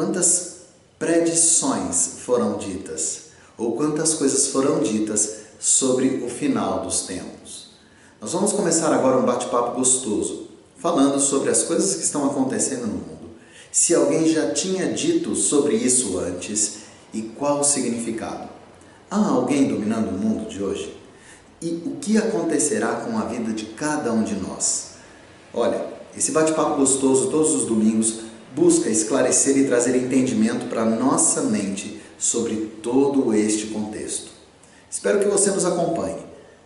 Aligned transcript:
quantas 0.00 0.60
predições 0.98 2.20
foram 2.24 2.56
ditas, 2.56 3.24
ou 3.58 3.76
quantas 3.76 4.14
coisas 4.14 4.46
foram 4.46 4.80
ditas 4.80 5.40
sobre 5.58 6.24
o 6.24 6.28
final 6.30 6.80
dos 6.80 7.02
tempos. 7.02 7.72
Nós 8.18 8.32
vamos 8.32 8.54
começar 8.54 8.90
agora 8.94 9.18
um 9.18 9.26
bate-papo 9.26 9.76
gostoso, 9.76 10.48
falando 10.78 11.20
sobre 11.20 11.50
as 11.50 11.64
coisas 11.64 11.96
que 11.96 12.02
estão 12.02 12.24
acontecendo 12.24 12.86
no 12.86 12.94
mundo. 12.94 13.28
Se 13.70 13.94
alguém 13.94 14.26
já 14.26 14.52
tinha 14.52 14.90
dito 14.90 15.36
sobre 15.36 15.74
isso 15.74 16.18
antes 16.18 16.76
e 17.12 17.20
qual 17.20 17.60
o 17.60 17.64
significado? 17.64 18.48
Há 19.10 19.28
alguém 19.28 19.68
dominando 19.68 20.08
o 20.08 20.18
mundo 20.18 20.48
de 20.48 20.62
hoje? 20.62 20.98
E 21.60 21.74
o 21.84 21.96
que 21.96 22.16
acontecerá 22.16 22.94
com 22.94 23.18
a 23.18 23.26
vida 23.26 23.52
de 23.52 23.66
cada 23.66 24.10
um 24.14 24.22
de 24.22 24.34
nós? 24.34 24.92
Olha, 25.52 25.88
esse 26.16 26.32
bate-papo 26.32 26.76
gostoso 26.76 27.30
todos 27.30 27.52
os 27.52 27.66
domingos 27.66 28.29
busca 28.54 28.88
esclarecer 28.88 29.56
e 29.56 29.66
trazer 29.66 29.96
entendimento 29.96 30.66
para 30.66 30.84
nossa 30.84 31.42
mente 31.42 32.00
sobre 32.18 32.56
todo 32.82 33.34
este 33.34 33.68
contexto. 33.68 34.30
Espero 34.90 35.20
que 35.20 35.28
você 35.28 35.50
nos 35.50 35.64
acompanhe. 35.64 36.18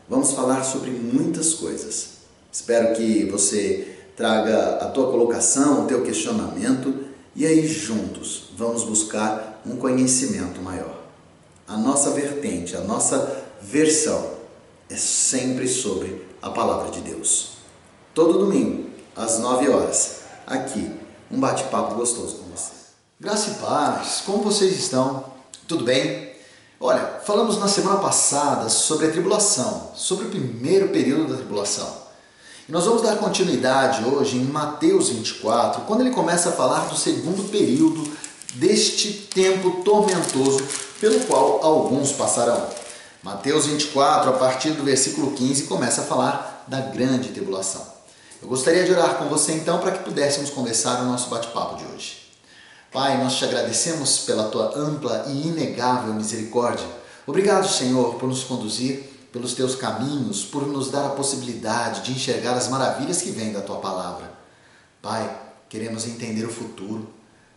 Vamos 0.08 0.32
falar 0.32 0.64
sobre 0.64 0.90
muitas 0.90 1.54
coisas. 1.54 2.14
Espero 2.52 2.94
que 2.94 3.24
você 3.26 3.96
traga 4.16 4.76
a 4.76 4.86
tua 4.86 5.10
colocação, 5.10 5.84
o 5.84 5.86
teu 5.86 6.02
questionamento 6.02 7.04
e 7.34 7.46
aí 7.46 7.66
juntos 7.66 8.50
vamos 8.56 8.84
buscar 8.84 9.62
um 9.66 9.76
conhecimento 9.76 10.60
maior. 10.60 11.02
A 11.66 11.76
nossa 11.76 12.10
vertente, 12.10 12.76
a 12.76 12.80
nossa 12.80 13.44
versão 13.60 14.34
é 14.88 14.96
sempre 14.96 15.66
sobre 15.66 16.24
a 16.40 16.50
palavra 16.50 16.90
de 16.90 17.00
Deus. 17.00 17.54
Todo 18.12 18.38
domingo, 18.38 18.90
às 19.16 19.38
9 19.38 19.68
horas, 19.70 20.20
aqui, 20.46 20.90
um 21.30 21.38
bate-papo 21.38 21.94
gostoso 21.94 22.36
com 22.36 22.50
você. 22.56 22.72
Graça 23.20 23.50
e 23.50 23.54
paz, 23.54 24.22
como 24.26 24.42
vocês 24.42 24.78
estão? 24.78 25.24
Tudo 25.66 25.84
bem? 25.84 26.32
Olha, 26.80 27.20
falamos 27.24 27.58
na 27.58 27.68
semana 27.68 27.98
passada 27.98 28.68
sobre 28.68 29.06
a 29.06 29.10
tribulação, 29.10 29.92
sobre 29.94 30.26
o 30.26 30.30
primeiro 30.30 30.88
período 30.88 31.30
da 31.30 31.36
tribulação. 31.36 32.04
E 32.68 32.72
nós 32.72 32.84
vamos 32.84 33.02
dar 33.02 33.16
continuidade 33.16 34.04
hoje 34.04 34.36
em 34.36 34.44
Mateus 34.44 35.08
24, 35.08 35.82
quando 35.82 36.00
ele 36.00 36.10
começa 36.10 36.50
a 36.50 36.52
falar 36.52 36.88
do 36.88 36.96
segundo 36.96 37.50
período 37.50 38.10
deste 38.54 39.12
tempo 39.12 39.82
tormentoso 39.82 40.62
pelo 41.00 41.20
qual 41.20 41.60
alguns 41.62 42.12
passarão. 42.12 42.68
Mateus 43.22 43.66
24, 43.66 44.30
a 44.30 44.32
partir 44.34 44.72
do 44.72 44.82
versículo 44.82 45.32
15, 45.32 45.62
começa 45.62 46.02
a 46.02 46.04
falar 46.04 46.64
da 46.68 46.80
grande 46.80 47.30
tribulação. 47.30 47.93
Eu 48.42 48.48
gostaria 48.48 48.84
de 48.84 48.92
orar 48.92 49.16
com 49.16 49.28
você 49.28 49.52
então 49.52 49.78
para 49.78 49.92
que 49.92 50.04
pudéssemos 50.04 50.50
conversar 50.50 51.02
o 51.02 51.06
nosso 51.06 51.28
bate-papo 51.30 51.76
de 51.76 51.84
hoje. 51.86 52.24
Pai, 52.92 53.22
nós 53.22 53.36
te 53.36 53.44
agradecemos 53.44 54.18
pela 54.18 54.48
tua 54.48 54.78
ampla 54.78 55.24
e 55.28 55.48
inegável 55.48 56.14
misericórdia. 56.14 56.86
Obrigado, 57.26 57.68
Senhor, 57.68 58.14
por 58.14 58.28
nos 58.28 58.44
conduzir 58.44 59.28
pelos 59.32 59.54
teus 59.54 59.74
caminhos, 59.74 60.44
por 60.44 60.66
nos 60.66 60.90
dar 60.90 61.06
a 61.06 61.10
possibilidade 61.10 62.02
de 62.02 62.12
enxergar 62.12 62.54
as 62.54 62.68
maravilhas 62.68 63.20
que 63.20 63.30
vêm 63.30 63.52
da 63.52 63.60
tua 63.60 63.78
palavra. 63.78 64.32
Pai, 65.02 65.28
queremos 65.68 66.06
entender 66.06 66.44
o 66.44 66.52
futuro 66.52 67.12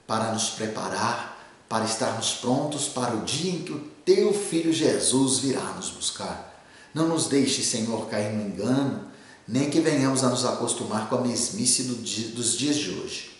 para 0.07 0.31
nos 0.31 0.49
preparar, 0.49 1.37
para 1.69 1.85
estarmos 1.85 2.33
prontos 2.35 2.87
para 2.87 3.13
o 3.13 3.21
dia 3.21 3.51
em 3.51 3.61
que 3.61 3.73
o 3.73 3.79
teu 4.03 4.33
filho 4.33 4.73
Jesus 4.73 5.39
virá 5.39 5.73
nos 5.75 5.89
buscar. 5.89 6.63
Não 6.95 7.07
nos 7.07 7.27
deixe, 7.27 7.61
Senhor, 7.61 8.07
cair 8.07 8.33
no 8.33 8.47
engano, 8.47 9.05
nem 9.47 9.69
que 9.69 9.79
venhamos 9.79 10.23
a 10.23 10.29
nos 10.29 10.45
acostumar 10.45 11.09
com 11.09 11.15
a 11.15 11.21
mesmice 11.21 11.83
do 11.83 11.95
dia, 11.95 12.29
dos 12.29 12.57
dias 12.57 12.75
de 12.75 12.91
hoje. 12.91 13.37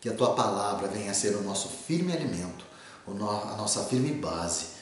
Que 0.00 0.08
a 0.08 0.14
tua 0.14 0.34
palavra 0.34 0.88
venha 0.88 1.10
a 1.10 1.14
ser 1.14 1.34
o 1.34 1.42
nosso 1.42 1.68
firme 1.68 2.12
alimento, 2.12 2.64
a 3.06 3.56
nossa 3.56 3.84
firme 3.84 4.12
base 4.12 4.74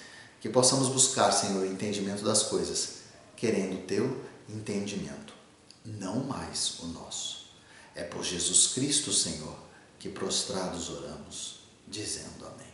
que 0.42 0.48
possamos 0.48 0.88
buscar, 0.88 1.30
Senhor, 1.30 1.62
o 1.62 1.66
entendimento 1.66 2.24
das 2.24 2.42
coisas, 2.42 2.94
querendo 3.36 3.74
o 3.74 3.82
teu 3.86 4.20
entendimento, 4.48 5.32
não 5.84 6.16
mais 6.24 6.80
o 6.80 6.86
nosso. 6.88 7.46
É 7.94 8.02
por 8.02 8.24
Jesus 8.24 8.66
Cristo, 8.74 9.12
Senhor, 9.12 9.56
que 10.00 10.08
prostrados 10.08 10.90
oramos, 10.90 11.60
dizendo 11.86 12.44
amém. 12.44 12.72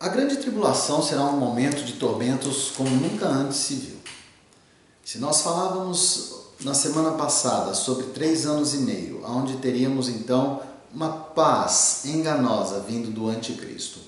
A 0.00 0.08
grande 0.08 0.38
tribulação 0.38 1.02
será 1.02 1.24
um 1.24 1.38
momento 1.38 1.84
de 1.84 1.92
tormentos 1.92 2.70
como 2.70 2.88
nunca 2.88 3.26
antes 3.26 3.58
se 3.58 3.74
viu. 3.74 4.00
Se 5.10 5.18
nós 5.18 5.40
falávamos 5.40 6.34
na 6.60 6.72
semana 6.72 7.10
passada 7.10 7.74
sobre 7.74 8.06
três 8.12 8.46
anos 8.46 8.74
e 8.74 8.76
meio, 8.76 9.24
onde 9.26 9.56
teríamos 9.56 10.08
então 10.08 10.62
uma 10.94 11.08
paz 11.08 12.02
enganosa 12.04 12.78
vindo 12.78 13.10
do 13.10 13.28
anticristo, 13.28 13.98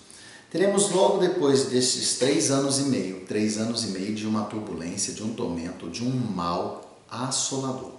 Teremos 0.49 0.93
logo 0.93 1.19
depois 1.19 1.65
desses 1.65 2.19
três 2.19 2.53
anos 2.53 2.79
e 2.79 2.83
meio, 2.83 3.25
três 3.27 3.59
anos 3.59 3.83
e 3.83 3.87
meio 3.89 4.15
de 4.15 4.29
uma 4.29 4.45
turbulência, 4.45 5.13
de 5.13 5.25
um 5.25 5.35
tormento, 5.35 5.91
de 5.91 6.05
um 6.05 6.11
mal 6.11 7.01
assolador. 7.11 7.95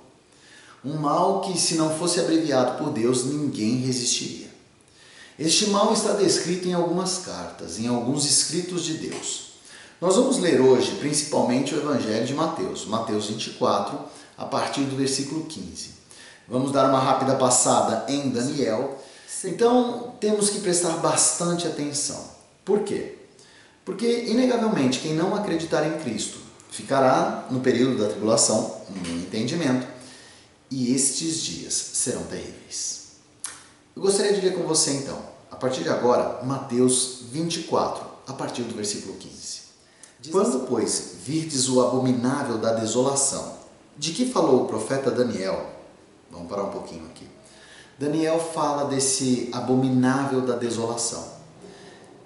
Um 0.85 0.93
mal 0.93 1.41
que, 1.41 1.59
se 1.59 1.75
não 1.75 1.93
fosse 1.97 2.21
abreviado 2.21 2.77
por 2.77 2.93
Deus, 2.93 3.25
ninguém 3.25 3.81
resistiria. 3.81 4.49
Este 5.37 5.67
mal 5.71 5.91
está 5.91 6.13
descrito 6.13 6.69
em 6.69 6.73
algumas 6.73 7.17
cartas, 7.17 7.79
em 7.79 7.87
alguns 7.87 8.23
escritos 8.23 8.85
de 8.85 8.93
Deus. 8.93 9.52
Nós 10.03 10.17
vamos 10.17 10.37
ler 10.39 10.59
hoje 10.59 10.95
principalmente 10.95 11.73
o 11.73 11.77
Evangelho 11.77 12.25
de 12.25 12.33
Mateus, 12.33 12.85
Mateus 12.85 13.27
24, 13.27 13.97
a 14.37 14.43
partir 14.43 14.81
do 14.81 14.97
versículo 14.97 15.45
15. 15.45 15.91
Vamos 16.45 16.73
dar 16.73 16.89
uma 16.89 16.99
rápida 16.99 17.35
passada 17.35 18.11
em 18.11 18.29
Daniel. 18.29 19.01
Então, 19.45 20.13
temos 20.19 20.49
que 20.49 20.59
prestar 20.59 20.97
bastante 20.97 21.65
atenção. 21.65 22.21
Por 22.65 22.81
quê? 22.81 23.15
Porque, 23.85 24.25
inegavelmente, 24.27 24.99
quem 24.99 25.13
não 25.13 25.33
acreditar 25.33 25.87
em 25.87 25.97
Cristo 25.99 26.37
ficará 26.69 27.47
no 27.49 27.61
período 27.61 28.03
da 28.03 28.09
tribulação, 28.09 28.81
no 28.89 29.09
entendimento, 29.21 29.87
e 30.69 30.93
estes 30.93 31.37
dias 31.41 31.73
serão 31.73 32.23
terríveis. 32.23 33.03
Eu 33.95 34.01
gostaria 34.01 34.33
de 34.33 34.41
ler 34.41 34.53
com 34.53 34.63
você 34.63 34.91
então, 34.91 35.17
a 35.49 35.55
partir 35.55 35.81
de 35.81 35.89
agora, 35.89 36.43
Mateus 36.43 37.19
24, 37.31 38.03
a 38.27 38.33
partir 38.33 38.63
do 38.63 38.75
versículo 38.75 39.15
15. 39.15 39.62
Quando, 40.31 40.57
assim, 40.57 40.65
pois, 40.67 41.15
virdes 41.23 41.69
o 41.69 41.81
abominável 41.81 42.57
da 42.57 42.73
desolação, 42.73 43.53
de 43.97 44.11
que 44.11 44.25
falou 44.25 44.63
o 44.63 44.67
profeta 44.67 45.11
Daniel? 45.11 45.69
Vamos 46.31 46.49
parar 46.49 46.63
um 46.63 46.71
pouquinho 46.71 47.05
aqui. 47.05 47.27
Daniel 47.99 48.39
fala 48.39 48.85
desse 48.85 49.49
abominável 49.53 50.41
da 50.41 50.55
desolação 50.55 51.33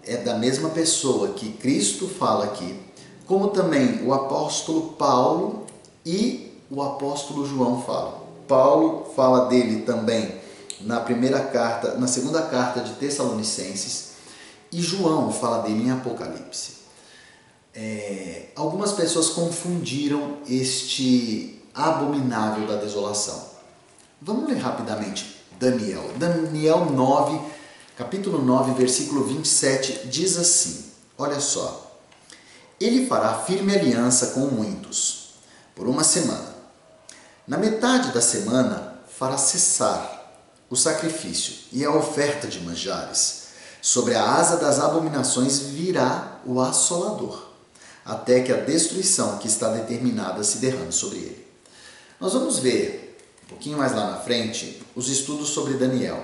é 0.08 0.16
da 0.16 0.36
mesma 0.36 0.70
pessoa 0.70 1.30
que 1.30 1.52
Cristo 1.52 2.08
fala 2.08 2.46
aqui, 2.46 2.80
como 3.26 3.50
também 3.50 4.06
o 4.06 4.14
apóstolo 4.14 4.94
Paulo 4.94 5.66
e 6.06 6.54
o 6.72 6.82
apóstolo 6.82 7.46
João 7.46 7.82
falam. 7.82 8.14
Paulo 8.48 9.12
fala 9.14 9.48
dele 9.50 9.82
também 9.82 10.34
na 10.80 11.02
primeira 11.02 11.42
carta, 11.42 11.96
na 11.96 12.08
segunda 12.08 12.42
carta 12.44 12.80
de 12.80 12.94
Tessalonicenses, 12.94 14.12
e 14.72 14.82
João 14.82 15.32
fala 15.32 15.62
dele 15.64 15.84
em 15.84 15.92
Apocalipse. 15.92 16.77
É, 17.80 18.48
algumas 18.56 18.94
pessoas 18.94 19.30
confundiram 19.30 20.38
este 20.50 21.62
abominável 21.76 22.66
da 22.66 22.76
desolação. 22.76 23.40
Vamos 24.20 24.50
ler 24.50 24.58
rapidamente 24.58 25.44
Daniel. 25.60 26.12
Daniel 26.18 26.86
9, 26.86 27.40
capítulo 27.96 28.44
9, 28.44 28.74
versículo 28.74 29.24
27, 29.26 30.08
diz 30.08 30.38
assim: 30.38 30.86
Olha 31.16 31.40
só. 31.40 32.00
Ele 32.82 33.06
fará 33.06 33.36
firme 33.36 33.76
aliança 33.76 34.28
com 34.28 34.48
muitos, 34.48 35.36
por 35.76 35.88
uma 35.88 36.04
semana. 36.04 36.56
Na 37.48 37.60
metade 37.60 38.12
da 38.12 38.22
semana, 38.22 39.02
fará 39.08 39.38
cessar 39.38 40.34
o 40.68 40.76
sacrifício 40.76 41.54
e 41.72 41.86
a 41.86 41.92
oferta 41.92 42.48
de 42.48 42.60
manjares. 42.60 43.50
Sobre 43.84 44.16
a 44.16 44.24
asa 44.24 44.58
das 44.58 44.80
abominações 44.80 45.60
virá 45.60 46.40
o 46.44 46.60
assolador, 46.60 47.47
até 48.08 48.40
que 48.40 48.54
a 48.54 48.62
destruição 48.62 49.38
que 49.38 49.48
está 49.48 49.70
determinada 49.70 50.42
se 50.42 50.60
derrame 50.60 50.94
sobre 50.94 51.18
ele. 51.18 51.48
Nós 52.22 52.32
vamos 52.32 52.58
ver, 52.58 53.20
um 53.44 53.50
pouquinho 53.50 53.78
mais 53.78 53.94
lá 53.94 54.12
na 54.12 54.18
frente, 54.18 54.82
os 54.96 55.10
estudos 55.10 55.50
sobre 55.50 55.74
Daniel. 55.74 56.18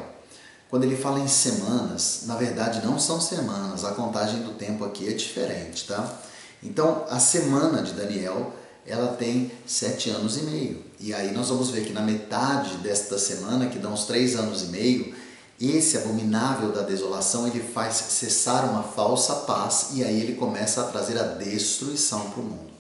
Quando 0.70 0.86
ele 0.86 0.96
fala 0.96 1.20
em 1.20 1.28
semanas, 1.28 2.22
na 2.26 2.38
verdade 2.38 2.84
não 2.86 2.98
são 2.98 3.20
semanas, 3.20 3.84
a 3.84 3.92
contagem 3.92 4.42
do 4.44 4.54
tempo 4.54 4.86
aqui 4.86 5.10
é 5.10 5.12
diferente, 5.12 5.86
tá? 5.86 6.22
Então, 6.64 7.06
a 7.10 7.20
semana 7.20 7.84
de 7.84 7.92
Daniel, 7.92 8.54
ela 8.88 9.10
tem 9.10 9.52
sete 9.68 10.10
anos 10.10 10.38
e 10.38 10.44
meio. 10.44 10.84
E 11.02 11.14
aí 11.14 11.34
nós 11.34 11.50
vamos 11.50 11.70
ver 11.70 11.84
que 11.84 11.92
na 11.92 12.02
metade 12.02 12.78
desta 12.78 13.20
semana, 13.20 13.68
que 13.68 13.78
dá 13.78 13.90
uns 13.90 14.06
três 14.06 14.38
anos 14.38 14.64
e 14.64 14.68
meio, 14.68 15.14
esse 15.60 15.98
abominável 15.98 16.72
da 16.72 16.82
desolação, 16.82 17.48
ele 17.48 17.62
faz 17.62 17.96
cessar 17.96 18.70
uma 18.70 18.84
falsa 18.84 19.36
paz 19.36 19.90
e 19.94 20.04
aí 20.04 20.20
ele 20.20 20.36
começa 20.36 20.82
a 20.82 20.88
trazer 20.88 21.18
a 21.18 21.24
destruição 21.24 22.30
para 22.32 22.42
o 22.42 22.46
mundo. 22.46 22.74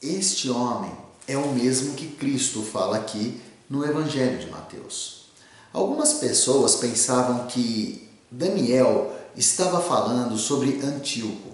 Este 0.00 0.50
homem 0.50 0.92
é 1.26 1.36
o 1.36 1.52
mesmo 1.52 1.94
que 1.94 2.08
Cristo 2.08 2.62
fala 2.62 2.96
aqui 2.96 3.40
no 3.68 3.84
Evangelho 3.84 4.38
de 4.38 4.50
Mateus. 4.50 5.26
Algumas 5.72 6.14
pessoas 6.14 6.76
pensavam 6.76 7.46
que 7.46 8.08
Daniel 8.30 9.14
estava 9.36 9.80
falando 9.80 10.36
sobre 10.36 10.80
Antíoco, 10.82 11.52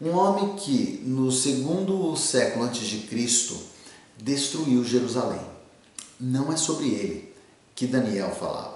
um 0.00 0.10
homem 0.10 0.56
que 0.56 1.02
no 1.04 1.30
segundo 1.30 2.14
século 2.16 2.64
antes 2.64 2.86
de 2.86 2.98
Cristo 3.06 3.56
destruiu 4.18 4.84
Jerusalém. 4.84 5.40
Não 6.20 6.52
é 6.52 6.56
sobre 6.56 6.88
ele 6.88 7.34
que 7.74 7.86
Daniel 7.86 8.30
falava. 8.30 8.73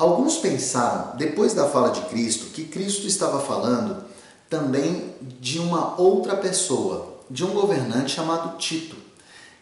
Alguns 0.00 0.38
pensaram, 0.38 1.14
depois 1.18 1.52
da 1.52 1.68
fala 1.68 1.90
de 1.90 2.00
Cristo, 2.06 2.46
que 2.54 2.64
Cristo 2.64 3.06
estava 3.06 3.38
falando 3.38 4.02
também 4.48 5.14
de 5.20 5.58
uma 5.58 6.00
outra 6.00 6.38
pessoa, 6.38 7.20
de 7.28 7.44
um 7.44 7.50
governante 7.50 8.12
chamado 8.12 8.56
Tito, 8.56 8.96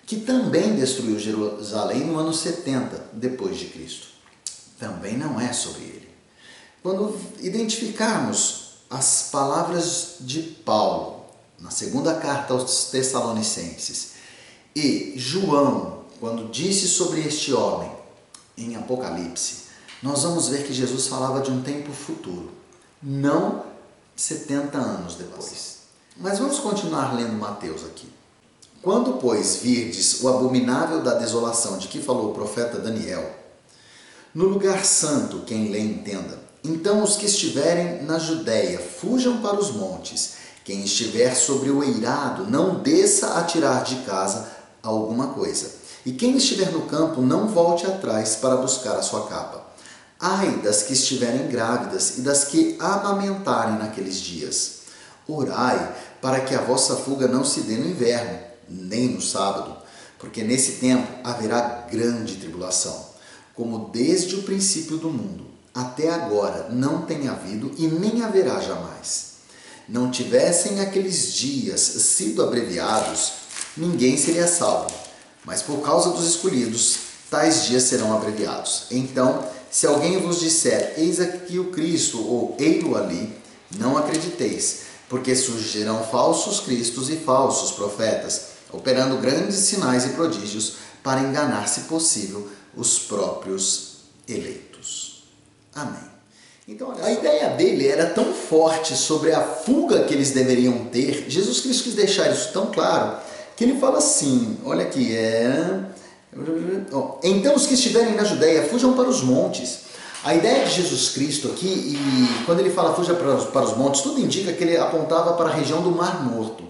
que 0.07 0.21
também 0.21 0.77
destruiu 0.77 1.19
Jerusalém 1.19 2.07
no 2.07 2.21
ano 2.21 2.33
70 2.33 3.07
depois 3.15 3.59
de 3.59 3.65
Cristo. 3.65 4.07
Também 4.79 5.19
não 5.19 5.41
é 5.41 5.53
sobre 5.53 5.83
ele. 5.83 6.09
Quando 6.85 7.19
identificarmos 7.41 8.75
as 8.89 9.31
palavras 9.33 10.19
de 10.21 10.41
Paulo 10.41 11.25
na 11.59 11.73
segunda 11.73 12.15
carta 12.15 12.55
aos 12.55 12.85
Tessalonicenses 12.93 14.13
e 14.73 15.15
João, 15.17 16.05
quando 16.21 16.49
disse 16.49 16.87
sobre 16.87 17.23
este 17.23 17.53
homem 17.53 17.91
em 18.57 18.77
Apocalipse, 18.77 19.67
nós 20.03 20.23
vamos 20.23 20.49
ver 20.49 20.65
que 20.65 20.73
Jesus 20.73 21.09
falava 21.09 21.41
de 21.41 21.51
um 21.51 21.63
tempo 21.63 21.93
futuro, 21.93 22.51
não 23.03 23.65
70 24.15 24.79
anos 24.79 25.15
depois. 25.15 25.79
Mas 26.17 26.39
vamos 26.39 26.59
continuar 26.59 27.15
lendo 27.15 27.33
Mateus 27.33 27.85
aqui. 27.85 28.09
Quando, 28.83 29.15
pois, 29.15 29.57
virdes 29.57 30.23
o 30.23 30.29
abominável 30.29 31.03
da 31.03 31.15
desolação 31.15 31.79
de 31.79 31.89
que 31.89 32.01
falou 32.01 32.31
o 32.31 32.35
profeta 32.35 32.79
Daniel, 32.79 33.29
no 34.35 34.45
lugar 34.45 34.85
santo, 34.85 35.41
quem 35.41 35.71
lê 35.71 35.81
entenda, 35.81 36.39
então 36.63 37.03
os 37.03 37.17
que 37.17 37.27
estiverem 37.27 38.03
na 38.03 38.19
Judéia 38.19 38.79
fujam 38.79 39.41
para 39.41 39.59
os 39.59 39.73
montes, 39.73 40.35
quem 40.65 40.85
estiver 40.85 41.35
sobre 41.35 41.71
o 41.71 41.83
eirado 41.83 42.45
não 42.49 42.81
desça 42.81 43.39
a 43.39 43.45
tirar 43.45 43.83
de 43.83 43.97
casa 44.03 44.49
alguma 44.83 45.29
coisa, 45.29 45.73
e 46.07 46.13
quem 46.13 46.37
estiver 46.37 46.71
no 46.71 46.83
campo 46.83 47.21
não 47.21 47.49
volte 47.49 47.87
atrás 47.87 48.37
para 48.37 48.57
buscar 48.57 48.97
a 48.97 49.03
sua 49.03 49.27
capa. 49.27 49.68
Ai 50.21 50.61
das 50.63 50.83
que 50.83 50.93
estiverem 50.93 51.49
grávidas 51.49 52.19
e 52.19 52.23
das 52.23 52.45
que 52.45 52.77
amamentarem 52.81 53.79
naqueles 53.79 54.21
dias. 54.21 54.79
Orai 55.27 55.95
para 56.21 56.41
que 56.41 56.55
a 56.55 56.61
vossa 56.61 56.97
fuga 56.97 57.29
não 57.29 57.45
se 57.45 57.61
dê 57.61 57.77
no 57.77 57.89
inverno, 57.89 58.39
nem 58.69 59.09
no 59.11 59.21
sábado, 59.21 59.77
porque 60.19 60.43
nesse 60.43 60.73
tempo 60.73 61.07
haverá 61.23 61.87
grande 61.91 62.37
tribulação, 62.37 63.07
como 63.55 63.91
desde 63.91 64.35
o 64.37 64.43
princípio 64.43 64.97
do 64.97 65.11
mundo 65.11 65.49
até 65.79 66.11
agora 66.11 66.69
não 66.71 67.03
tem 67.03 67.29
havido 67.29 67.73
e 67.79 67.87
nem 67.87 68.23
haverá 68.23 68.61
jamais. 68.61 69.29
Não 69.89 70.11
tivessem 70.11 70.81
aqueles 70.81 71.33
dias 71.33 71.81
sido 71.81 72.43
abreviados, 72.43 73.33
ninguém 73.77 74.17
seria 74.17 74.49
salvo, 74.49 74.93
mas 75.45 75.63
por 75.63 75.81
causa 75.81 76.11
dos 76.11 76.29
escolhidos, 76.29 76.99
tais 77.31 77.67
dias 77.67 77.85
serão 77.85 78.15
abreviados. 78.15 78.87
Então, 78.91 79.45
se 79.71 79.87
alguém 79.87 80.19
vos 80.19 80.41
disser, 80.41 80.95
eis 80.97 81.21
aqui 81.21 81.59
o 81.59 81.71
Cristo, 81.71 82.19
ou 82.19 82.57
ei-lo 82.59 82.97
ali, 82.97 83.33
não 83.77 83.97
acrediteis, 83.97 84.81
porque 85.09 85.35
surgirão 85.35 86.03
falsos 86.05 86.61
cristos 86.61 87.11
e 87.11 87.17
falsos 87.17 87.73
profetas, 87.73 88.49
operando 88.73 89.19
grandes 89.19 89.57
sinais 89.57 90.07
e 90.07 90.11
prodígios 90.11 90.75
para 91.03 91.21
enganar, 91.21 91.69
se 91.69 91.83
possível, 91.83 92.49
os 92.75 92.99
próprios 92.99 93.99
eleitos. 94.29 95.25
Amém. 95.75 96.09
Então, 96.67 96.95
a 97.03 97.11
ideia 97.11 97.49
dele 97.51 97.89
era 97.89 98.11
tão 98.11 98.33
forte 98.35 98.95
sobre 98.95 99.33
a 99.33 99.41
fuga 99.41 100.05
que 100.05 100.13
eles 100.13 100.33
deveriam 100.33 100.85
ter. 100.87 101.25
Jesus 101.29 101.61
Cristo 101.61 101.85
quis 101.85 101.95
deixar 101.95 102.31
isso 102.31 102.53
tão 102.53 102.67
claro 102.67 103.17
que 103.57 103.65
ele 103.65 103.81
fala 103.81 103.99
assim: 103.99 104.59
olha 104.65 104.85
aqui, 104.85 105.17
é 105.17 105.81
então 107.23 107.55
os 107.55 107.67
que 107.67 107.75
estiverem 107.75 108.15
na 108.15 108.25
Judéia 108.25 108.69
fujam 108.69 108.93
para 108.93 109.09
os 109.09 109.23
montes. 109.23 109.89
A 110.25 110.35
ideia 110.35 110.65
de 110.65 110.75
Jesus 110.75 111.11
Cristo 111.11 111.49
aqui, 111.49 111.67
e 111.67 112.45
quando 112.45 112.61
ele 112.61 112.71
fala 112.71 112.95
fuja 112.95 113.15
para 113.15 113.37
os, 113.37 113.45
para 113.45 113.65
os 113.65 113.77
montes, 113.77 114.01
tudo 114.01 114.21
indica 114.21 114.53
que 114.53 114.65
ele 114.65 114.77
apontava 114.77 115.35
para 115.35 115.49
a 115.49 115.55
região 115.55 115.81
do 115.81 115.91
Mar 115.91 116.25
Morto. 116.25 116.65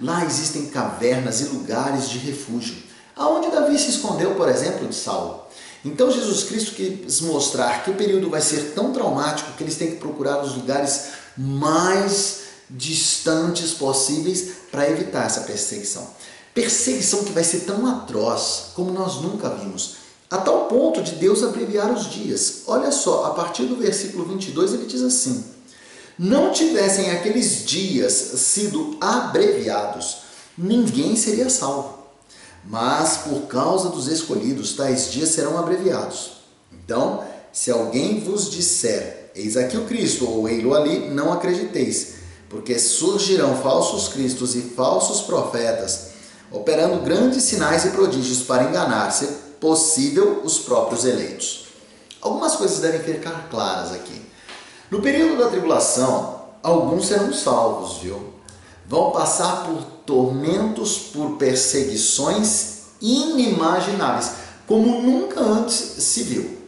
Lá 0.00 0.24
existem 0.24 0.66
cavernas 0.66 1.40
e 1.40 1.44
lugares 1.46 2.08
de 2.08 2.18
refúgio, 2.18 2.76
aonde 3.16 3.50
Davi 3.50 3.78
se 3.78 3.90
escondeu, 3.90 4.34
por 4.34 4.48
exemplo, 4.48 4.86
de 4.86 4.94
Saulo. 4.94 5.44
Então 5.84 6.10
Jesus 6.10 6.44
Cristo 6.44 6.74
quis 6.74 7.20
mostrar 7.20 7.84
que 7.84 7.90
o 7.90 7.94
período 7.94 8.30
vai 8.30 8.40
ser 8.40 8.72
tão 8.74 8.92
traumático 8.92 9.52
que 9.52 9.62
eles 9.62 9.76
têm 9.76 9.90
que 9.90 9.96
procurar 9.96 10.42
os 10.42 10.54
lugares 10.54 11.08
mais 11.36 12.44
distantes 12.70 13.72
possíveis 13.72 14.52
para 14.70 14.88
evitar 14.88 15.26
essa 15.26 15.42
perseguição. 15.42 16.08
Perseguição 16.54 17.24
que 17.24 17.32
vai 17.32 17.42
ser 17.42 17.60
tão 17.60 17.84
atroz 17.84 18.66
como 18.74 18.92
nós 18.92 19.16
nunca 19.16 19.48
vimos, 19.48 19.96
a 20.30 20.38
tal 20.38 20.66
ponto 20.66 21.02
de 21.02 21.16
Deus 21.16 21.42
abreviar 21.42 21.92
os 21.92 22.08
dias. 22.08 22.62
Olha 22.68 22.92
só, 22.92 23.24
a 23.24 23.30
partir 23.30 23.64
do 23.64 23.74
versículo 23.74 24.24
22 24.24 24.72
ele 24.72 24.86
diz 24.86 25.02
assim: 25.02 25.44
Não 26.16 26.52
tivessem 26.52 27.10
aqueles 27.10 27.66
dias 27.66 28.12
sido 28.12 28.96
abreviados, 29.00 30.18
ninguém 30.56 31.16
seria 31.16 31.50
salvo. 31.50 32.04
Mas 32.64 33.18
por 33.18 33.42
causa 33.42 33.88
dos 33.88 34.06
escolhidos, 34.06 34.74
tais 34.74 35.10
dias 35.10 35.30
serão 35.30 35.58
abreviados. 35.58 36.34
Então, 36.72 37.24
se 37.52 37.70
alguém 37.72 38.20
vos 38.20 38.48
disser, 38.48 39.32
eis 39.34 39.56
aqui 39.56 39.76
o 39.76 39.86
Cristo, 39.86 40.24
ou 40.26 40.48
ei-lo 40.48 40.72
ali, 40.72 41.10
não 41.10 41.32
acrediteis, 41.32 42.14
porque 42.48 42.78
surgirão 42.78 43.60
falsos 43.60 44.08
cristos 44.08 44.54
e 44.54 44.60
falsos 44.60 45.22
profetas 45.22 46.13
operando 46.54 47.02
grandes 47.02 47.42
sinais 47.42 47.84
e 47.84 47.90
prodígios 47.90 48.42
para 48.42 48.64
enganar, 48.64 49.10
se 49.10 49.26
possível, 49.60 50.40
os 50.44 50.58
próprios 50.58 51.04
eleitos. 51.04 51.64
Algumas 52.20 52.54
coisas 52.54 52.78
devem 52.78 53.00
ficar 53.00 53.48
claras 53.50 53.92
aqui. 53.92 54.22
No 54.90 55.02
período 55.02 55.42
da 55.42 55.50
tribulação, 55.50 56.42
alguns 56.62 57.06
serão 57.06 57.32
salvos, 57.32 57.98
viu? 57.98 58.32
Vão 58.86 59.10
passar 59.10 59.64
por 59.64 59.82
tormentos, 60.06 60.98
por 60.98 61.36
perseguições 61.36 62.74
inimagináveis, 63.00 64.32
como 64.66 65.02
nunca 65.02 65.40
antes 65.40 65.74
se 65.74 66.22
viu. 66.22 66.58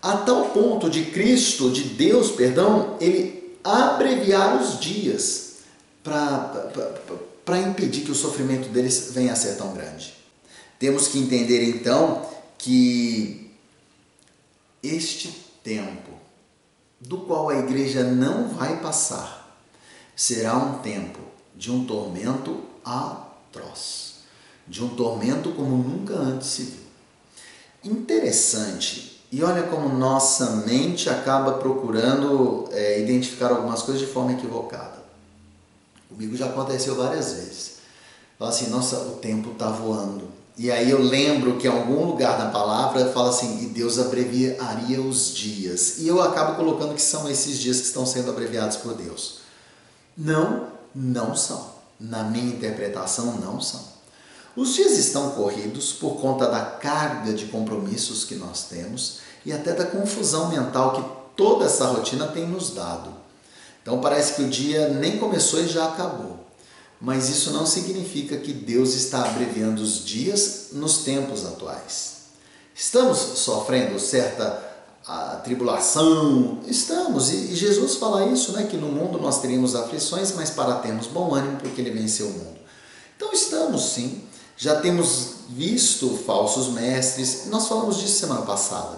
A 0.00 0.16
tal 0.18 0.46
ponto 0.46 0.88
de 0.88 1.06
Cristo, 1.06 1.70
de 1.70 1.82
Deus, 1.84 2.30
perdão, 2.30 2.96
ele 3.00 3.58
abreviar 3.64 4.60
os 4.60 4.78
dias 4.78 5.52
para 6.02 6.70
para 7.44 7.58
impedir 7.58 8.04
que 8.04 8.10
o 8.10 8.14
sofrimento 8.14 8.68
deles 8.68 9.10
venha 9.12 9.32
a 9.32 9.36
ser 9.36 9.56
tão 9.56 9.72
grande. 9.72 10.14
Temos 10.78 11.08
que 11.08 11.18
entender 11.18 11.62
então 11.64 12.26
que 12.58 13.50
este 14.82 15.28
tempo, 15.62 16.10
do 17.00 17.18
qual 17.18 17.48
a 17.48 17.58
igreja 17.58 18.04
não 18.04 18.48
vai 18.48 18.80
passar, 18.80 19.60
será 20.14 20.56
um 20.56 20.78
tempo 20.78 21.20
de 21.54 21.70
um 21.70 21.84
tormento 21.84 22.62
atroz, 22.84 24.14
de 24.66 24.82
um 24.82 24.88
tormento 24.88 25.52
como 25.52 25.76
nunca 25.76 26.14
antes 26.14 26.48
se 26.48 26.62
viu. 26.62 26.82
Interessante, 27.84 29.20
e 29.30 29.42
olha 29.42 29.64
como 29.64 29.88
nossa 29.88 30.56
mente 30.66 31.08
acaba 31.08 31.54
procurando 31.54 32.68
é, 32.70 33.00
identificar 33.00 33.50
algumas 33.50 33.82
coisas 33.82 34.06
de 34.06 34.12
forma 34.12 34.32
equivocada. 34.32 35.01
Comigo 36.12 36.36
já 36.36 36.46
aconteceu 36.46 36.94
várias 36.94 37.32
vezes. 37.32 37.72
Fala 38.38 38.50
assim, 38.50 38.68
nossa, 38.70 38.96
o 38.96 39.16
tempo 39.16 39.52
está 39.52 39.68
voando. 39.68 40.28
E 40.58 40.70
aí 40.70 40.90
eu 40.90 41.00
lembro 41.00 41.56
que 41.56 41.66
em 41.66 41.70
algum 41.70 42.04
lugar 42.04 42.38
na 42.38 42.50
palavra 42.50 43.10
fala 43.10 43.30
assim, 43.30 43.62
e 43.62 43.66
Deus 43.66 43.98
abreviaria 43.98 45.00
os 45.00 45.34
dias. 45.34 45.98
E 45.98 46.06
eu 46.06 46.20
acabo 46.20 46.56
colocando 46.56 46.94
que 46.94 47.00
são 47.00 47.28
esses 47.28 47.58
dias 47.58 47.80
que 47.80 47.86
estão 47.86 48.04
sendo 48.04 48.30
abreviados 48.30 48.76
por 48.76 48.94
Deus. 48.94 49.38
Não, 50.16 50.68
não 50.94 51.34
são. 51.34 51.72
Na 51.98 52.22
minha 52.24 52.54
interpretação, 52.54 53.38
não 53.38 53.60
são. 53.60 53.80
Os 54.54 54.74
dias 54.74 54.98
estão 54.98 55.30
corridos 55.30 55.92
por 55.92 56.20
conta 56.20 56.46
da 56.46 56.60
carga 56.60 57.32
de 57.32 57.46
compromissos 57.46 58.24
que 58.24 58.34
nós 58.34 58.64
temos 58.64 59.20
e 59.46 59.52
até 59.52 59.72
da 59.72 59.86
confusão 59.86 60.50
mental 60.50 60.92
que 60.92 61.04
toda 61.34 61.64
essa 61.64 61.86
rotina 61.86 62.26
tem 62.26 62.46
nos 62.46 62.70
dado. 62.70 63.21
Então 63.82 64.00
parece 64.00 64.34
que 64.34 64.42
o 64.42 64.48
dia 64.48 64.88
nem 64.88 65.18
começou 65.18 65.60
e 65.60 65.68
já 65.68 65.86
acabou. 65.86 66.46
Mas 67.00 67.28
isso 67.28 67.50
não 67.50 67.66
significa 67.66 68.36
que 68.36 68.52
Deus 68.52 68.94
está 68.94 69.24
abreviando 69.24 69.82
os 69.82 70.04
dias 70.04 70.68
nos 70.72 70.98
tempos 70.98 71.44
atuais. 71.44 72.12
Estamos 72.74 73.18
sofrendo 73.18 73.98
certa 73.98 74.70
a 75.06 75.40
tribulação, 75.42 76.60
estamos, 76.66 77.30
e 77.32 77.56
Jesus 77.56 77.96
fala 77.96 78.26
isso, 78.26 78.52
né, 78.52 78.68
que 78.70 78.76
no 78.76 78.86
mundo 78.86 79.18
nós 79.18 79.40
teríamos 79.40 79.74
aflições, 79.74 80.32
mas 80.32 80.50
para 80.50 80.76
termos 80.76 81.08
bom 81.08 81.34
ânimo, 81.34 81.58
porque 81.58 81.80
ele 81.80 81.90
venceu 81.90 82.28
o 82.28 82.32
mundo. 82.32 82.60
Então 83.16 83.32
estamos 83.32 83.82
sim, 83.82 84.22
Já 84.56 84.80
temos 84.80 85.38
visto 85.48 86.16
falsos 86.24 86.68
mestres, 86.68 87.46
nós 87.46 87.66
falamos 87.66 87.96
disso 87.96 88.20
semana 88.20 88.42
passada, 88.42 88.96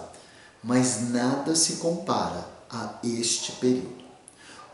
mas 0.63 1.09
nada 1.09 1.55
se 1.55 1.77
compara 1.77 2.45
a 2.69 2.99
este 3.03 3.53
período. 3.53 4.04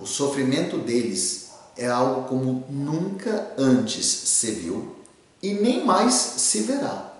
O 0.01 0.05
sofrimento 0.07 0.79
deles 0.79 1.51
é 1.77 1.87
algo 1.87 2.27
como 2.27 2.65
nunca 2.67 3.53
antes 3.55 4.05
se 4.05 4.51
viu 4.51 4.95
e 5.43 5.53
nem 5.53 5.85
mais 5.85 6.13
se 6.13 6.61
verá. 6.61 7.13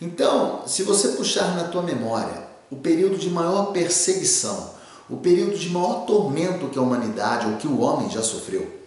Então, 0.00 0.62
se 0.66 0.82
você 0.82 1.08
puxar 1.08 1.56
na 1.56 1.64
tua 1.64 1.82
memória 1.82 2.46
o 2.70 2.76
período 2.76 3.16
de 3.16 3.30
maior 3.30 3.72
perseguição, 3.72 4.74
o 5.08 5.16
período 5.16 5.56
de 5.56 5.70
maior 5.70 6.04
tormento 6.04 6.68
que 6.68 6.78
a 6.78 6.82
humanidade 6.82 7.46
ou 7.46 7.56
que 7.56 7.66
o 7.66 7.80
homem 7.80 8.10
já 8.10 8.22
sofreu, 8.22 8.78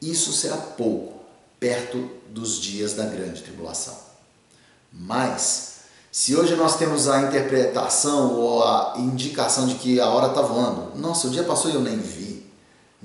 isso 0.00 0.32
será 0.32 0.56
pouco 0.56 1.14
perto 1.58 2.08
dos 2.28 2.60
dias 2.60 2.94
da 2.94 3.04
grande 3.06 3.42
tribulação. 3.42 3.94
Mas, 4.92 5.80
se 6.12 6.36
hoje 6.36 6.54
nós 6.54 6.76
temos 6.76 7.08
a 7.08 7.22
interpretação 7.22 8.34
ou 8.34 8.62
a 8.62 8.94
indicação 8.98 9.66
de 9.66 9.74
que 9.74 9.98
a 9.98 10.08
hora 10.08 10.28
está 10.28 10.42
voando, 10.42 10.96
nossa, 10.96 11.26
o 11.26 11.30
dia 11.30 11.42
passou 11.42 11.70
e 11.70 11.74
eu 11.74 11.80
nem 11.80 11.98
vi, 11.98 12.33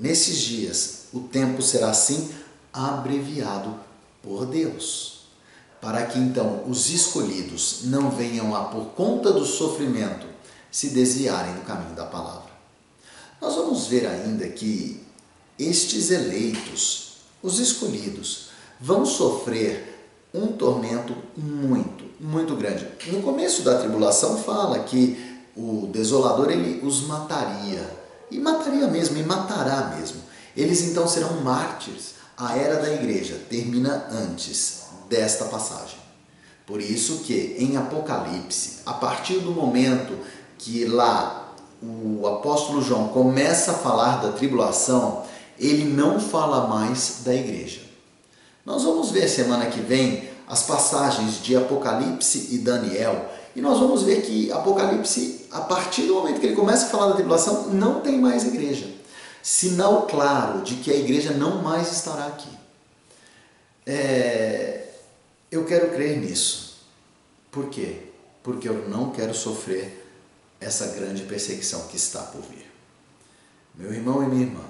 nesses 0.00 0.38
dias 0.38 1.02
o 1.12 1.20
tempo 1.20 1.62
será 1.62 1.90
assim 1.90 2.30
abreviado 2.72 3.78
por 4.20 4.46
Deus 4.46 5.20
para 5.80 6.04
que 6.06 6.18
então 6.18 6.64
os 6.68 6.90
escolhidos 6.90 7.80
não 7.84 8.10
venham 8.10 8.54
a, 8.54 8.64
por 8.64 8.86
conta 8.90 9.32
do 9.32 9.46
sofrimento, 9.46 10.26
se 10.70 10.90
desviarem 10.90 11.54
do 11.54 11.62
caminho 11.62 11.94
da 11.94 12.04
palavra. 12.04 12.50
Nós 13.40 13.54
vamos 13.54 13.86
ver 13.86 14.06
ainda 14.06 14.46
que 14.48 15.02
estes 15.58 16.10
eleitos, 16.10 17.16
os 17.42 17.58
escolhidos, 17.58 18.50
vão 18.78 19.06
sofrer 19.06 20.06
um 20.32 20.48
tormento 20.48 21.16
muito, 21.36 22.04
muito 22.20 22.54
grande. 22.54 22.86
No 23.06 23.22
começo 23.22 23.62
da 23.62 23.78
tribulação 23.78 24.36
fala 24.42 24.80
que 24.80 25.40
o 25.56 25.88
desolador 25.90 26.50
ele 26.50 26.86
os 26.86 27.02
mataria, 27.06 27.99
e 28.30 28.38
mataria 28.38 28.86
mesmo, 28.86 29.18
e 29.18 29.22
matará 29.22 29.94
mesmo. 29.96 30.20
Eles 30.56 30.82
então 30.82 31.06
serão 31.08 31.40
mártires. 31.40 32.14
A 32.36 32.56
era 32.56 32.76
da 32.76 32.92
igreja 32.92 33.40
termina 33.48 34.06
antes 34.10 34.84
desta 35.08 35.44
passagem. 35.46 35.98
Por 36.66 36.80
isso 36.80 37.18
que 37.18 37.56
em 37.58 37.76
Apocalipse, 37.76 38.78
a 38.86 38.92
partir 38.92 39.38
do 39.40 39.50
momento 39.50 40.16
que 40.56 40.84
lá 40.84 41.54
o 41.82 42.26
apóstolo 42.26 42.82
João 42.82 43.08
começa 43.08 43.72
a 43.72 43.74
falar 43.74 44.22
da 44.22 44.32
tribulação, 44.32 45.24
ele 45.58 45.84
não 45.84 46.20
fala 46.20 46.68
mais 46.68 47.22
da 47.24 47.34
igreja. 47.34 47.80
Nós 48.64 48.84
vamos 48.84 49.10
ver 49.10 49.28
semana 49.28 49.66
que 49.66 49.80
vem 49.80 50.28
as 50.46 50.62
passagens 50.62 51.42
de 51.42 51.56
Apocalipse 51.56 52.48
e 52.52 52.58
Daniel, 52.58 53.30
e 53.54 53.60
nós 53.60 53.78
vamos 53.78 54.02
ver 54.02 54.22
que 54.22 54.50
Apocalipse, 54.52 55.46
a 55.50 55.60
partir 55.62 56.02
do 56.02 56.14
momento 56.14 56.40
que 56.40 56.46
ele 56.46 56.56
começa 56.56 56.86
a 56.86 56.88
falar 56.88 57.08
da 57.08 57.14
tribulação, 57.14 57.68
não 57.68 58.00
tem 58.00 58.18
mais 58.18 58.44
igreja. 58.44 58.88
Sinal 59.42 60.06
claro 60.06 60.62
de 60.62 60.76
que 60.76 60.90
a 60.90 60.96
igreja 60.96 61.32
não 61.32 61.62
mais 61.62 61.90
estará 61.90 62.26
aqui. 62.26 62.50
É, 63.86 64.88
eu 65.50 65.64
quero 65.64 65.90
crer 65.90 66.18
nisso. 66.18 66.78
Por 67.50 67.68
quê? 67.68 68.02
Porque 68.42 68.68
eu 68.68 68.88
não 68.88 69.10
quero 69.10 69.34
sofrer 69.34 70.06
essa 70.60 70.88
grande 70.88 71.22
perseguição 71.22 71.88
que 71.88 71.96
está 71.96 72.20
por 72.22 72.42
vir. 72.42 72.70
Meu 73.74 73.92
irmão 73.92 74.22
e 74.22 74.26
minha 74.26 74.42
irmã, 74.42 74.64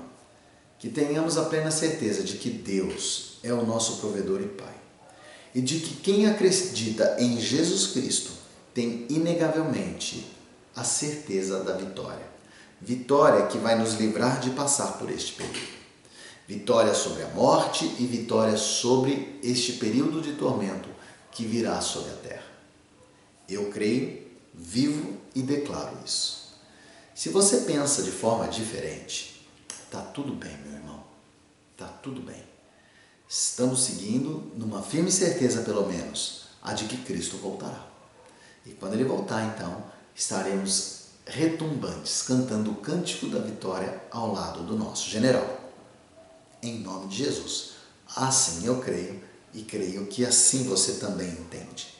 que 0.78 0.88
tenhamos 0.88 1.36
a 1.36 1.44
plena 1.44 1.70
certeza 1.70 2.22
de 2.22 2.38
que 2.38 2.48
Deus 2.48 3.38
é 3.42 3.52
o 3.52 3.66
nosso 3.66 3.98
provedor 3.98 4.40
e 4.40 4.46
Pai. 4.46 4.74
E 5.54 5.60
de 5.60 5.80
que 5.80 5.96
quem 5.96 6.26
acredita 6.26 7.16
em 7.18 7.38
Jesus 7.40 7.88
Cristo 7.88 8.39
tem 8.74 9.06
inegavelmente 9.08 10.30
a 10.74 10.84
certeza 10.84 11.62
da 11.64 11.76
vitória. 11.76 12.28
Vitória 12.80 13.46
que 13.46 13.58
vai 13.58 13.76
nos 13.76 13.94
livrar 13.94 14.40
de 14.40 14.50
passar 14.50 14.98
por 14.98 15.10
este 15.10 15.32
período 15.32 15.80
vitória 16.50 16.92
sobre 16.94 17.22
a 17.22 17.28
morte 17.28 17.84
e 18.00 18.06
vitória 18.06 18.56
sobre 18.56 19.38
este 19.40 19.74
período 19.74 20.20
de 20.20 20.32
tormento 20.32 20.88
que 21.30 21.44
virá 21.44 21.80
sobre 21.80 22.10
a 22.10 22.16
terra. 22.16 22.50
Eu 23.48 23.70
creio, 23.70 24.26
vivo 24.52 25.16
e 25.32 25.42
declaro 25.42 25.96
isso. 26.04 26.58
Se 27.14 27.28
você 27.28 27.58
pensa 27.58 28.02
de 28.02 28.10
forma 28.10 28.48
diferente, 28.48 29.48
tá 29.92 30.00
tudo 30.00 30.32
bem, 30.32 30.56
meu 30.66 30.72
irmão. 30.72 31.04
Tá 31.76 31.86
tudo 31.86 32.20
bem. 32.20 32.42
Estamos 33.28 33.84
seguindo 33.84 34.50
numa 34.56 34.82
firme 34.82 35.12
certeza, 35.12 35.62
pelo 35.62 35.86
menos, 35.86 36.46
a 36.60 36.72
de 36.72 36.86
que 36.86 36.96
Cristo 36.96 37.36
voltará. 37.36 37.89
E 38.66 38.70
quando 38.70 38.94
ele 38.94 39.04
voltar, 39.04 39.44
então, 39.44 39.84
estaremos 40.14 41.00
retumbantes, 41.26 42.22
cantando 42.22 42.70
o 42.70 42.76
cântico 42.76 43.28
da 43.28 43.38
vitória 43.38 44.02
ao 44.10 44.32
lado 44.32 44.62
do 44.62 44.76
nosso 44.76 45.08
general 45.08 45.60
em 46.62 46.80
nome 46.80 47.08
de 47.08 47.24
Jesus. 47.24 47.72
Assim 48.14 48.66
eu 48.66 48.80
creio 48.80 49.22
e 49.52 49.62
creio 49.62 50.06
que 50.06 50.24
assim 50.24 50.64
você 50.64 50.94
também 50.94 51.28
entende. 51.28 51.94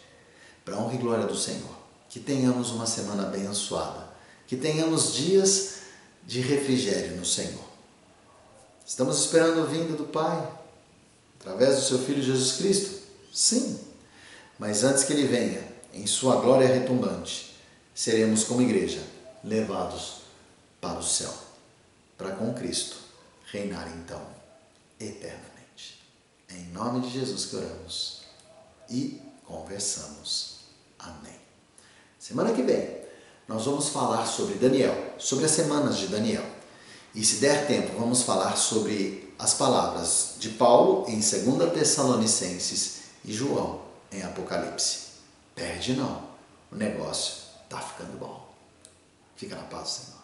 Para 0.64 0.76
honra 0.76 0.94
e 0.94 0.98
glória 0.98 1.26
do 1.26 1.36
Senhor, 1.36 1.74
que 2.08 2.20
tenhamos 2.20 2.70
uma 2.70 2.86
semana 2.86 3.24
abençoada, 3.24 4.08
que 4.46 4.56
tenhamos 4.56 5.14
dias 5.14 5.74
de 6.26 6.40
refrigério 6.40 7.16
no 7.16 7.24
Senhor. 7.24 7.64
Estamos 8.86 9.18
esperando 9.20 9.62
a 9.62 9.66
vinda 9.66 9.94
do 9.94 10.04
Pai 10.04 10.48
através 11.38 11.76
do 11.76 11.82
seu 11.82 11.98
Filho 11.98 12.22
Jesus 12.22 12.56
Cristo? 12.56 13.00
Sim. 13.32 13.78
Mas 14.58 14.84
antes 14.84 15.04
que 15.04 15.12
ele 15.12 15.26
venha, 15.26 15.62
em 15.92 16.06
sua 16.06 16.37
glória 16.37 16.66
retumbante, 16.66 17.56
seremos 17.94 18.44
como 18.44 18.62
igreja 18.62 19.02
levados 19.42 20.23
para 20.80 20.99
o 20.99 21.02
céu, 21.02 21.32
para 22.16 22.32
com 22.32 22.54
Cristo 22.54 22.97
reinar 23.50 23.88
então 23.97 24.20
eternamente. 24.99 26.00
Em 26.49 26.66
nome 26.73 27.00
de 27.00 27.11
Jesus 27.11 27.47
que 27.47 27.56
oramos 27.56 28.23
e 28.88 29.20
conversamos. 29.44 30.61
Amém. 30.99 31.38
Semana 32.18 32.52
que 32.52 32.62
vem 32.62 33.00
nós 33.50 33.64
vamos 33.64 33.88
falar 33.88 34.26
sobre 34.26 34.54
Daniel, 34.54 34.97
sobre 35.18 35.44
as 35.44 35.50
semanas 35.50 35.99
de 35.99 36.06
Daniel. 36.06 36.44
E 37.12 37.25
se 37.25 37.37
der 37.37 37.66
tempo, 37.66 37.99
vamos 37.99 38.23
falar 38.23 38.56
sobre 38.56 39.35
as 39.37 39.54
palavras 39.54 40.35
de 40.38 40.50
Paulo 40.50 41.04
em 41.09 41.18
2 41.18 41.73
Tessalonicenses 41.73 43.00
e 43.25 43.32
João 43.32 43.80
em 44.12 44.23
Apocalipse. 44.23 45.09
Perde 45.60 45.92
não, 45.92 46.26
o 46.72 46.74
negócio 46.76 47.42
está 47.64 47.78
ficando 47.82 48.18
bom. 48.18 48.50
Fica 49.36 49.56
na 49.56 49.64
paz, 49.64 49.88
Senhor. 49.90 50.19